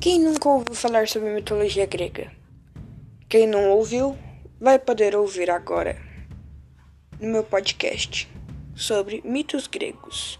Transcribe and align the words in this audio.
Quem 0.00 0.20
nunca 0.20 0.48
ouviu 0.48 0.76
falar 0.76 1.08
sobre 1.08 1.34
mitologia 1.34 1.84
grega? 1.84 2.30
Quem 3.28 3.48
não 3.48 3.70
ouviu, 3.70 4.16
vai 4.60 4.78
poder 4.78 5.16
ouvir 5.16 5.50
agora 5.50 6.00
no 7.20 7.26
meu 7.26 7.42
podcast 7.42 8.30
sobre 8.76 9.20
mitos 9.24 9.66
gregos. 9.66 10.38